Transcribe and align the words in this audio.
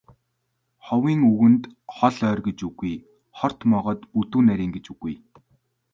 Ховын 0.85 1.19
үгэнд 1.31 1.63
хол 1.95 2.17
ойр 2.29 2.39
гэж 2.47 2.59
үгүй, 2.69 2.95
хорт 3.37 3.59
могойд 3.71 4.01
бүдүүн 4.13 4.45
нарийн 4.49 4.71
гэж 4.75 4.85
үгүй. 4.93 5.15